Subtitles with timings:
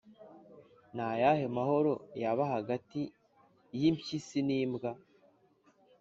[0.93, 3.01] Ni ayahe mahoro yaba hagati
[3.79, 4.89] y’impyisi n’imbwa?